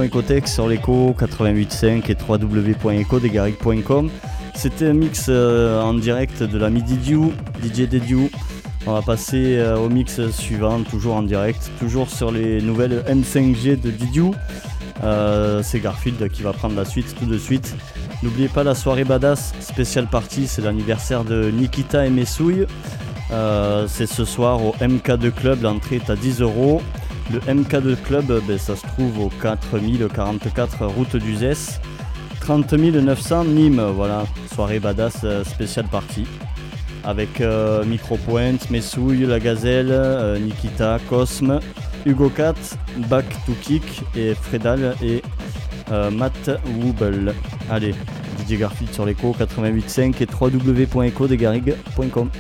Ecotech 0.03 0.49
sur 0.49 0.67
l'écho 0.67 1.15
88.5 1.19 2.11
et 2.11 2.17
www.ecodegaric.com. 2.29 4.11
C'était 4.55 4.89
un 4.89 4.93
mix 4.95 5.27
euh, 5.29 5.81
en 5.81 5.95
direct 5.95 6.43
de 6.43 6.59
la 6.59 6.71
Midi 6.71 6.97
Dew, 6.97 7.33
DJ. 7.63 7.89
On 8.87 8.93
va 8.93 9.03
passer 9.03 9.57
euh, 9.59 9.77
au 9.77 9.89
mix 9.89 10.29
suivant, 10.31 10.83
toujours 10.83 11.17
en 11.17 11.23
direct, 11.23 11.71
toujours 11.79 12.11
sur 12.11 12.33
les 12.33 12.61
nouvelles 12.61 13.05
M5G 13.09 13.81
de 13.81 13.91
Didiou. 13.91 14.35
Euh, 15.03 15.63
c'est 15.63 15.81
Garfield 15.81 16.29
qui 16.31 16.43
va 16.43 16.53
prendre 16.53 16.77
la 16.77 16.85
suite 16.85 17.15
tout 17.19 17.27
de 17.27 17.39
suite. 17.39 17.75
N'oubliez 18.23 18.49
pas 18.49 18.65
la 18.65 18.75
soirée 18.75 19.05
badass, 19.05 19.53
spéciale 19.61 20.07
partie, 20.07 20.47
c'est 20.47 20.63
l'anniversaire 20.63 21.25
de 21.25 21.51
Nikita 21.51 22.07
et 22.07 22.11
Messouille. 22.11 22.67
C'est 23.89 24.07
ce 24.07 24.25
soir 24.25 24.65
au 24.65 24.75
MK2 24.81 25.31
Club, 25.33 25.63
l'entrée 25.63 25.97
est 25.97 26.11
à 26.11 26.17
10 26.17 26.41
euros. 26.41 26.81
Le 27.33 27.41
MK2 27.41 27.97
Club, 28.03 28.43
ben, 28.47 28.59
ça 28.59 28.77
se 28.77 28.87
trouve 28.87 29.19
au 29.19 29.29
4044 29.43 30.87
route 30.87 31.17
du 31.17 31.37
Zès. 31.37 31.81
30 32.41 32.73
900 32.75 33.45
Nîmes, 33.47 33.83
voilà, 33.95 34.25
soirée 34.55 34.79
badass 34.79 35.21
euh, 35.25 35.45
spéciale 35.45 35.87
partie. 35.87 36.27
Avec 37.05 37.41
euh, 37.41 37.85
Micropoint, 37.85 38.57
Messouille, 38.71 39.27
La 39.27 39.41
Gazelle, 39.41 39.89
euh, 39.91 40.39
Nikita, 40.39 40.99
Cosme, 41.09 41.61
Hugo 42.07 42.29
Cat, 42.31 42.55
Back 43.09 43.27
to 43.47 43.53
Kick 43.63 44.03
et 44.17 44.35
Fredal 44.35 44.95
et 45.03 45.23
euh, 45.91 46.11
Matt 46.11 46.51
Wubel. 46.81 47.35
Allez, 47.71 47.95
DJ 48.47 48.59
Garfield 48.59 48.93
sur 48.93 49.05
l'écho 49.05 49.35
88.5 49.39 50.23
et 50.23 50.29
www.echodesgarrigues.com. 50.41 52.31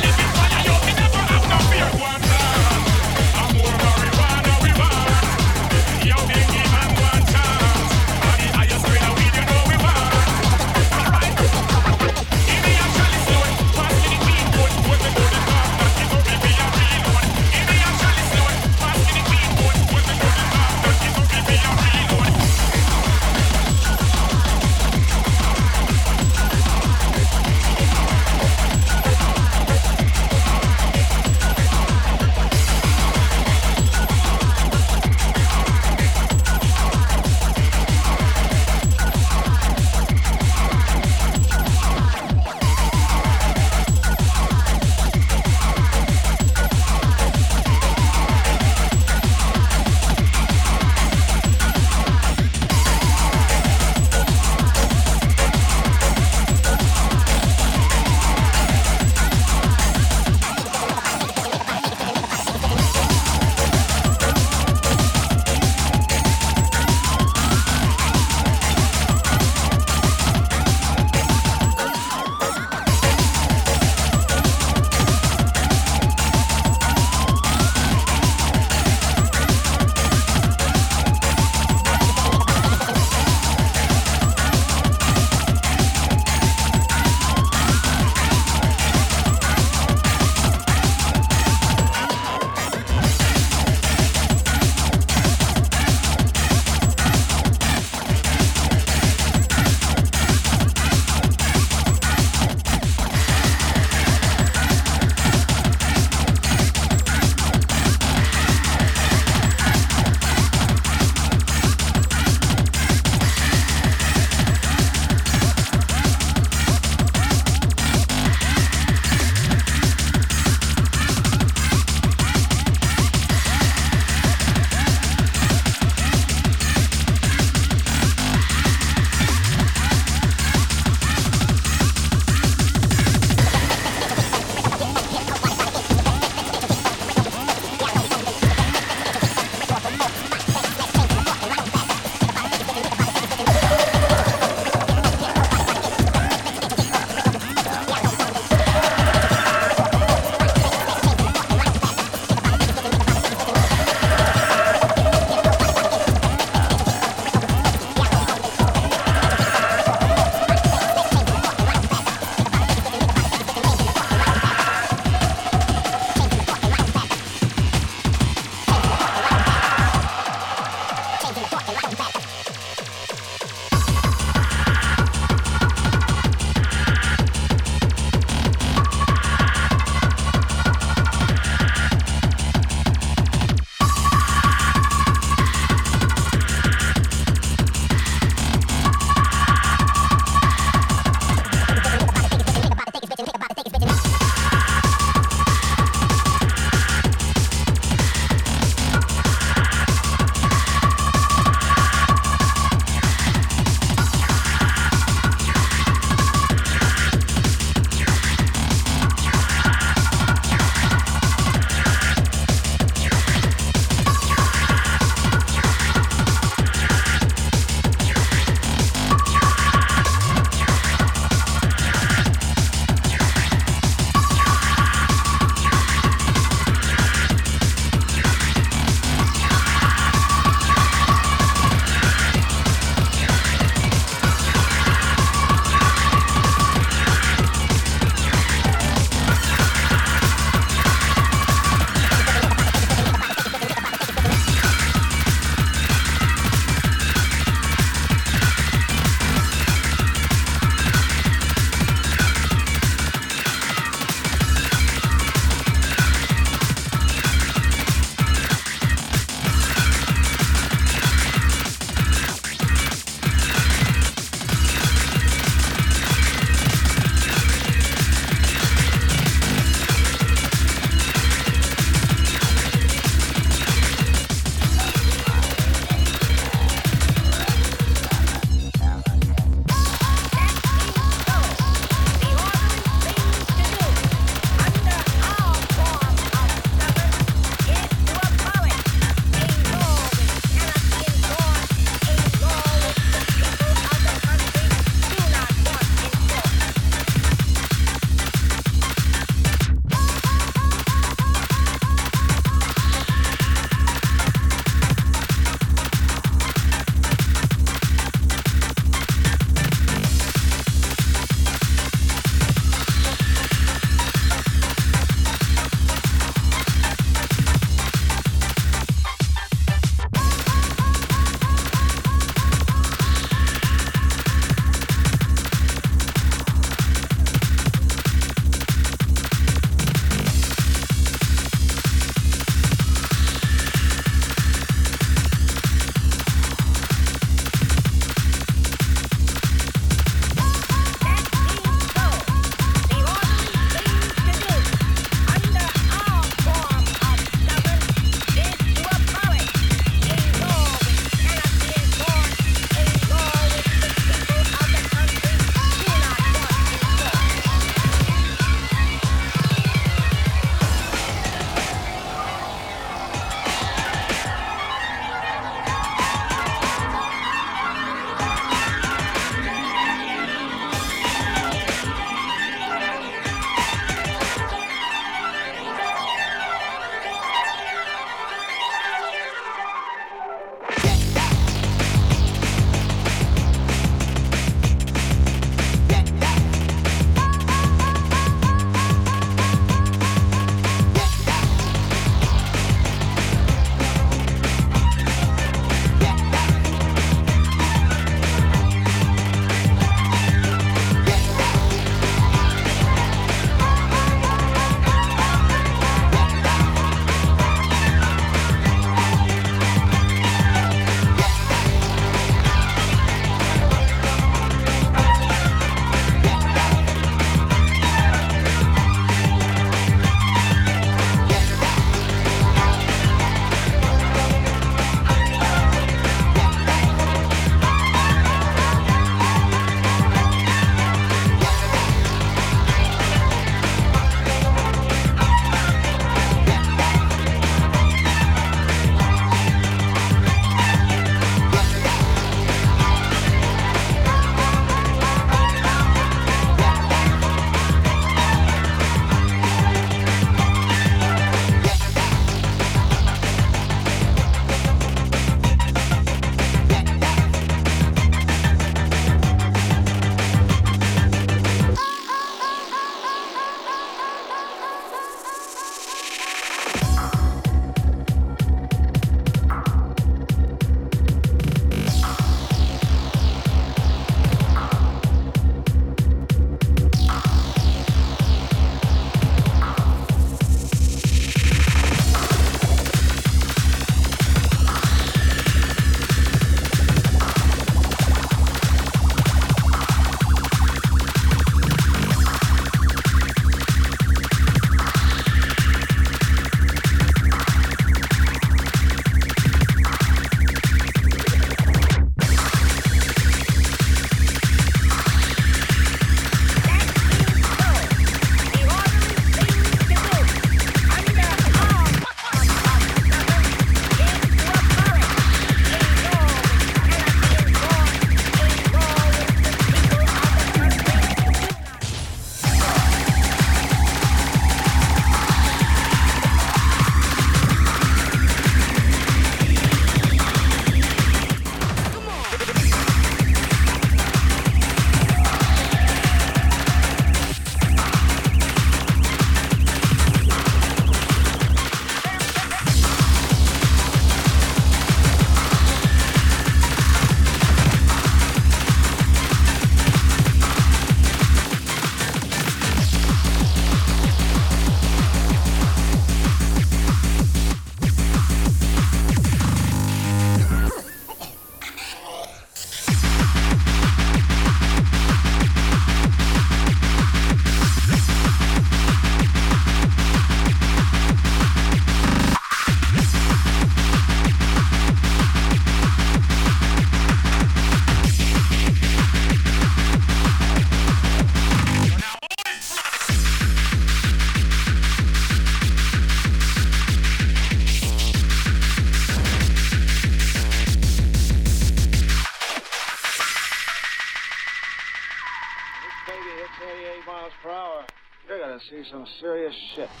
serious 599.21 599.53
shit. 599.75 600.00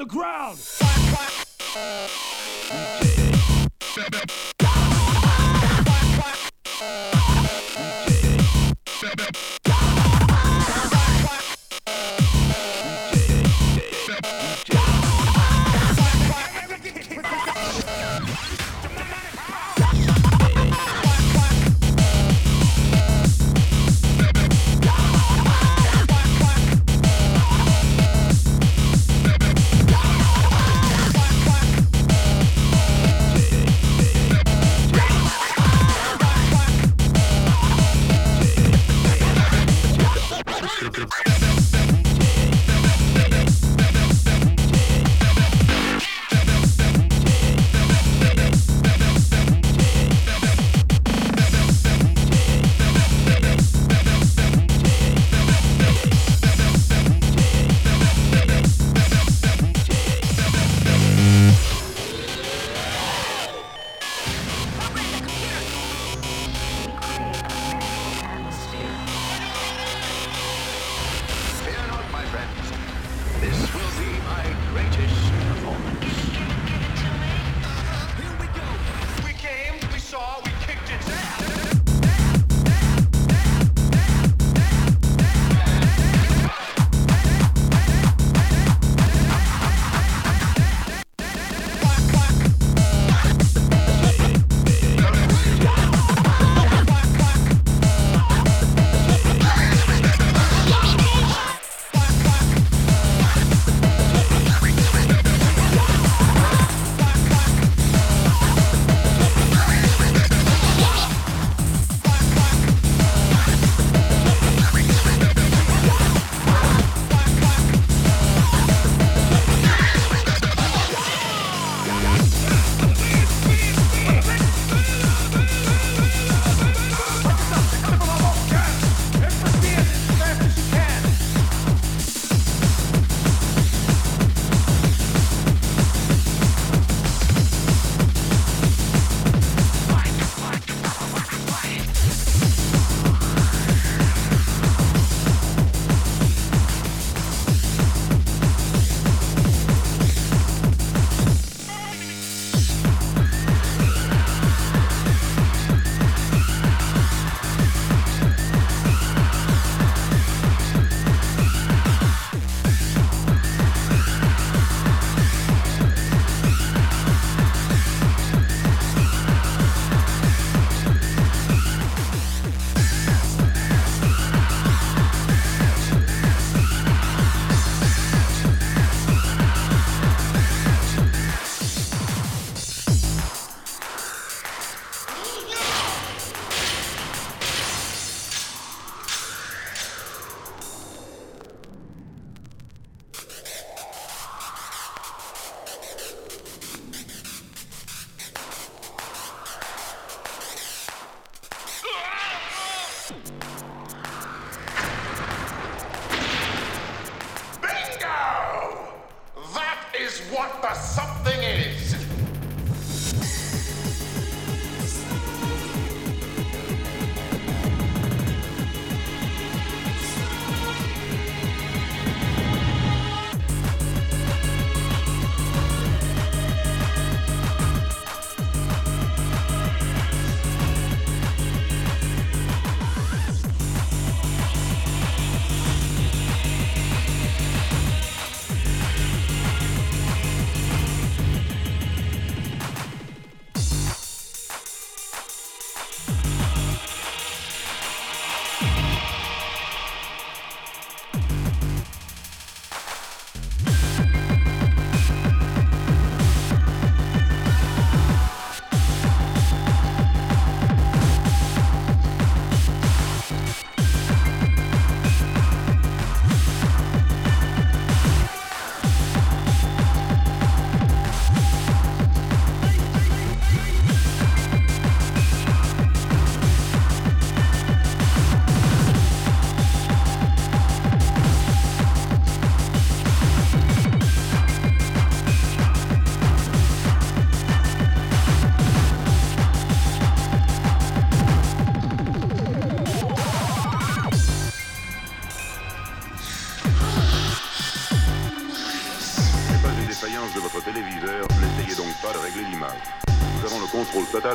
The 0.00 0.06
ground! 0.06 0.39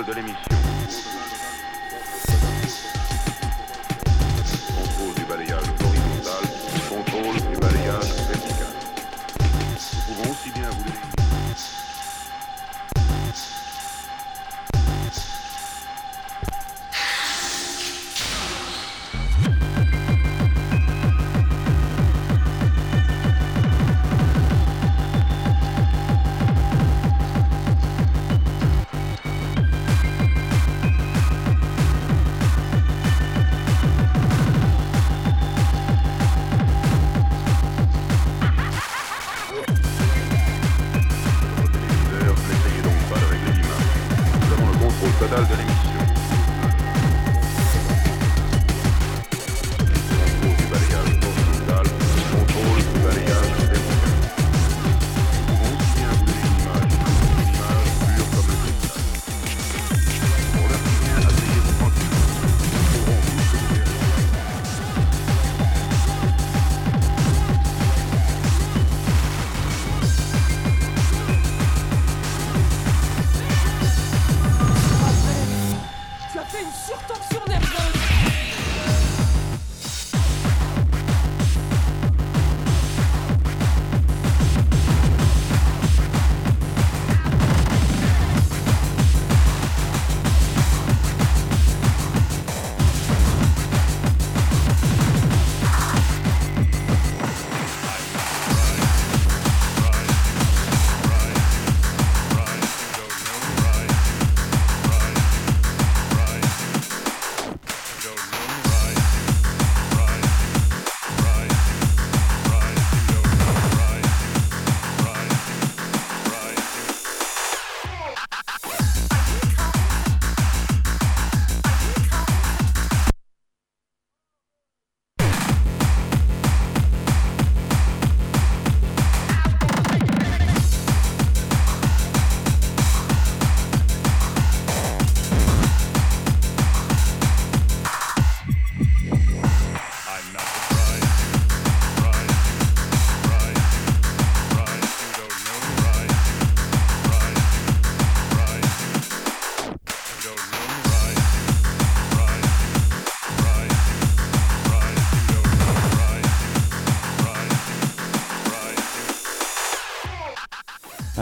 De 0.04 0.12
l'émission. 0.14 0.55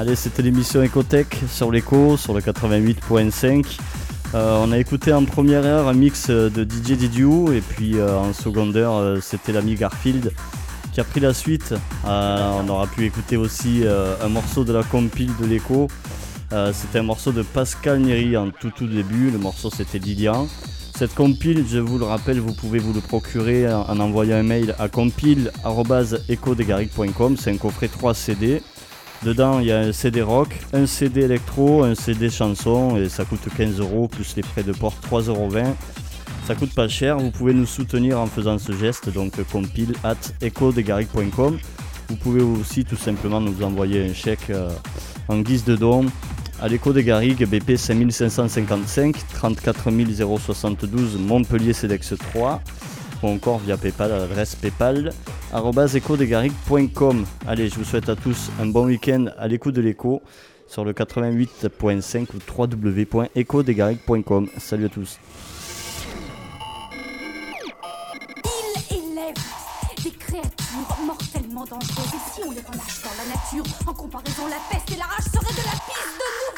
Allez, 0.03 0.17
c'était 0.17 0.41
l'émission 0.41 0.83
Ecotech 0.83 1.37
sur 1.47 1.71
l'écho, 1.71 2.17
sur 2.17 2.33
le 2.33 2.41
88.5. 2.41 3.77
Euh, 4.35 4.61
on 4.61 4.73
a 4.73 4.77
écouté 4.77 5.13
en 5.13 5.23
première 5.23 5.63
heure 5.63 5.87
un 5.87 5.93
mix 5.93 6.29
de 6.29 6.63
DJ 6.63 6.97
Didiou 6.97 7.53
et 7.53 7.61
puis 7.61 7.97
euh, 7.97 8.19
en 8.19 8.33
seconde 8.33 8.75
heure 8.75 8.95
euh, 8.95 9.19
c'était 9.21 9.53
l'ami 9.53 9.75
Garfield 9.75 10.33
qui 10.91 10.99
a 10.99 11.05
pris 11.05 11.21
la 11.21 11.33
suite. 11.33 11.73
On 12.03 12.67
aura 12.67 12.87
pu 12.87 13.05
écouter 13.05 13.37
aussi 13.37 13.85
un 14.21 14.27
morceau 14.27 14.65
de 14.65 14.73
la 14.73 14.83
compile 14.83 15.31
de 15.39 15.45
l'écho. 15.45 15.87
C'était 16.73 16.99
un 16.99 17.03
morceau 17.03 17.31
de 17.31 17.41
Pascal 17.41 18.01
Neri 18.01 18.35
en 18.35 18.49
tout 18.49 18.71
tout 18.75 18.87
début, 18.87 19.31
le 19.31 19.37
morceau 19.37 19.69
c'était 19.73 19.99
Lilian. 19.99 20.49
Cette 20.97 21.15
compile, 21.15 21.63
je 21.65 21.79
vous 21.79 21.97
le 21.97 22.03
rappelle, 22.03 22.41
vous 22.41 22.53
pouvez 22.53 22.79
vous 22.79 22.91
le 22.91 22.99
procurer 22.99 23.73
en, 23.73 23.83
en 23.83 24.01
envoyant 24.01 24.35
un 24.35 24.43
mail 24.43 24.75
à 24.79 24.89
compile.ecodegaric.com, 24.89 27.37
c'est 27.37 27.51
un 27.51 27.57
coffret 27.57 27.87
3 27.87 28.13
CD. 28.13 28.61
Dedans, 29.23 29.59
il 29.59 29.67
y 29.67 29.71
a 29.71 29.79
un 29.79 29.93
CD 29.93 30.21
rock, 30.21 30.49
un 30.73 30.85
CD 30.85 31.21
électro, 31.21 31.83
un 31.83 31.95
CD 31.95 32.29
chanson 32.29 32.97
et 32.97 33.07
ça 33.07 33.23
coûte 33.23 33.47
15 33.55 33.79
euros 33.79 34.09
plus 34.09 34.35
les 34.35 34.43
frais 34.43 34.63
de 34.63 34.73
port 34.73 34.95
3,20 35.09 35.27
euros. 35.29 35.49
Ça 36.45 36.55
coûte 36.55 36.73
pas 36.73 36.89
cher, 36.89 37.17
vous 37.17 37.31
pouvez 37.31 37.53
nous 37.53 37.65
soutenir 37.65 38.19
en 38.19 38.25
faisant 38.25 38.59
ce 38.59 38.73
geste, 38.73 39.09
donc 39.09 39.41
compile 39.49 39.93
at 40.03 40.17
ecodegaric.com. 40.41 41.57
Vous 42.09 42.15
pouvez 42.17 42.41
aussi 42.41 42.83
tout 42.83 42.97
simplement 42.97 43.39
nous 43.39 43.63
envoyer 43.63 44.09
un 44.09 44.13
chèque 44.13 44.49
euh, 44.49 44.69
en 45.29 45.39
guise 45.39 45.63
de 45.63 45.77
don 45.77 46.05
à 46.61 46.67
l'écho 46.67 46.91
des 46.91 47.05
Garrigues, 47.05 47.45
BP 47.47 47.77
5555 47.77 49.15
34 49.33 49.89
072 50.37 51.17
Montpellier 51.17 51.71
CEDEX 51.71 52.15
3 52.33 52.61
ou 53.21 53.27
encore 53.27 53.59
via 53.59 53.77
PayPal 53.77 54.11
à 54.11 54.19
l'adresse 54.19 54.55
paypal 54.55 55.13
arobase 55.53 55.95
ecodesgarrigues.com. 55.95 57.25
Allez, 57.47 57.69
je 57.69 57.75
vous 57.75 57.85
souhaite 57.85 58.09
à 58.09 58.15
tous 58.15 58.49
un 58.59 58.65
bon 58.65 58.87
week-end 58.87 59.27
à 59.37 59.47
l'écoute 59.47 59.75
de 59.75 59.81
l'écho 59.81 60.21
sur 60.67 60.83
le 60.83 60.93
88.5 60.93 62.27
ou 62.33 62.39
www.ecodesgarrigues.com. 62.61 64.49
Salut 64.57 64.85
à 64.85 64.89
tous. 64.89 65.19
Il 68.43 68.97
élève 68.97 69.35
des 70.03 70.11
créatures 70.11 70.97
mortellement 71.05 71.65
dangereuses. 71.65 72.13
Et 72.13 72.19
si 72.33 72.41
on 72.47 72.51
les 72.51 72.61
relâche 72.61 73.03
dans 73.03 73.15
la 73.17 73.25
nature, 73.35 73.65
en 73.85 73.93
comparaison, 73.93 74.47
la 74.47 74.57
peste 74.71 74.91
et 74.91 74.97
la 74.97 75.05
rage 75.05 75.25
seraient 75.25 75.53
de 75.53 75.65
la 75.65 75.77
pisse 75.85 76.17
de 76.17 76.27
nouveau-nés. 76.39 76.52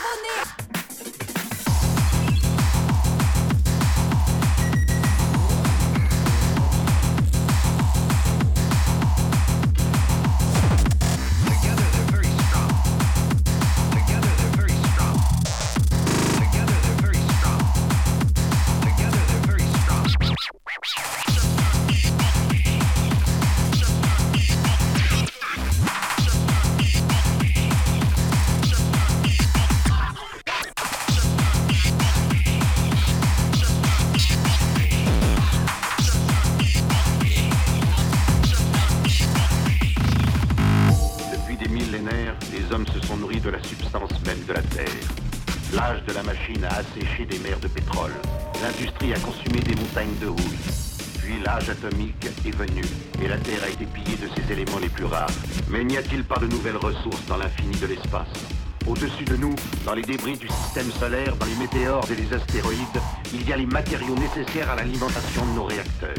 Dans 59.86 59.94
les 59.94 60.02
débris 60.02 60.38
du 60.38 60.48
système 60.48 60.91
solaire, 60.91 61.36
dans 61.38 61.45
les 61.45 61.56
météores 61.56 62.06
et 62.12 62.16
les 62.16 62.34
astéroïdes, 62.34 63.02
il 63.34 63.48
y 63.48 63.53
a 63.53 63.57
les 63.57 63.66
matériaux 63.66 64.16
nécessaires 64.16 64.70
à 64.72 64.76
l'alimentation 64.76 65.45
de 65.45 65.52
nos 65.52 65.66
réacteurs. 65.66 66.16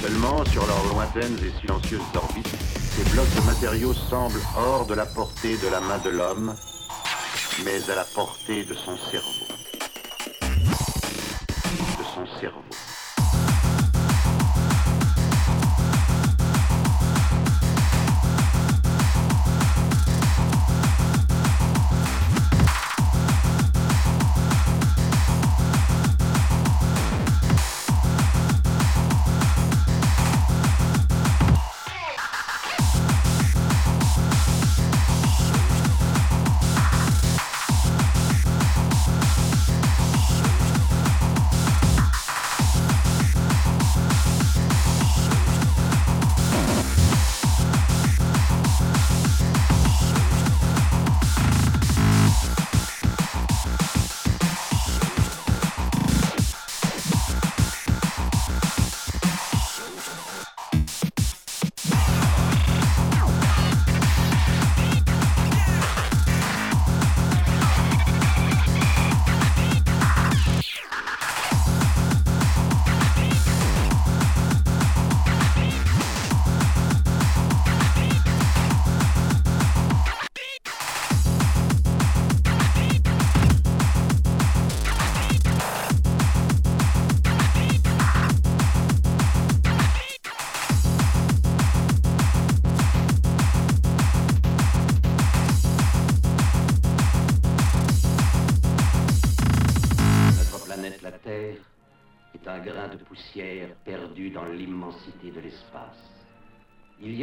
Seulement, 0.00 0.44
sur 0.46 0.66
leurs 0.66 0.84
lointaines 0.92 1.38
et 1.38 1.60
silencieuses 1.60 2.00
orbites, 2.14 2.48
ces 2.96 3.04
blocs 3.10 3.34
de 3.34 3.46
matériaux 3.46 3.94
semblent 3.94 4.42
hors 4.56 4.86
de 4.86 4.94
la 4.94 5.06
portée 5.06 5.56
de 5.56 5.68
la 5.68 5.80
main 5.80 5.98
de 5.98 6.10
l'homme, 6.10 6.54
mais 7.64 7.90
à 7.90 7.94
la 7.94 8.04
portée 8.04 8.64
de 8.64 8.74
son 8.74 8.96
cerveau. 9.10 9.41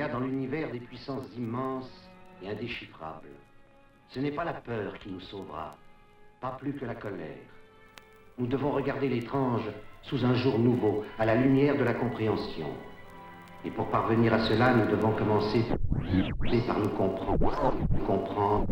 Dans 0.07 0.21
l'univers 0.21 0.71
des 0.71 0.79
puissances 0.79 1.27
immenses 1.37 2.09
et 2.41 2.49
indéchiffrables. 2.49 3.27
Ce 4.09 4.19
n'est 4.19 4.31
pas 4.31 4.45
la 4.45 4.53
peur 4.53 4.97
qui 4.99 5.09
nous 5.09 5.19
sauvera, 5.19 5.75
pas 6.39 6.51
plus 6.59 6.73
que 6.73 6.85
la 6.85 6.95
colère. 6.95 7.45
Nous 8.37 8.47
devons 8.47 8.71
regarder 8.71 9.09
l'étrange 9.09 9.69
sous 10.03 10.23
un 10.25 10.33
jour 10.35 10.57
nouveau, 10.57 11.03
à 11.17 11.25
la 11.25 11.35
lumière 11.35 11.77
de 11.77 11.83
la 11.83 11.93
compréhension. 11.93 12.69
Et 13.65 13.71
pour 13.71 13.89
parvenir 13.89 14.33
à 14.33 14.39
cela, 14.47 14.73
nous 14.73 14.89
devons 14.89 15.11
commencer 15.11 15.65
par 16.65 16.79
nous 16.79 16.89
comprendre, 16.89 17.75
comprendre, 18.07 18.65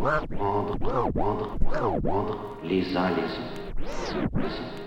comprendre, 0.77 1.57
comprendre, 1.59 2.57
les 2.63 2.95
uns. 2.95 3.09
Les 3.09 4.23
autres. 4.23 4.86